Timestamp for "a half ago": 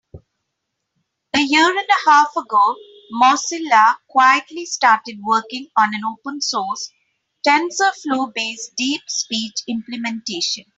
1.87-2.75